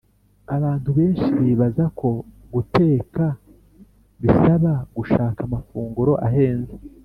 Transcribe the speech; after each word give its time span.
Abantu 0.55 0.89
benshi 0.97 1.27
bibazako 1.45 2.09
guteka 2.53 3.25
bisaba 4.21 4.71
gushaka 4.97 5.39
amafunguro 5.47 6.13
ahenze, 6.27 6.73